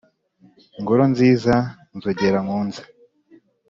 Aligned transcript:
ngoro 0.81 1.03
nziza 1.11 1.55
nzogera 1.95 2.39
nkunze, 2.45 2.81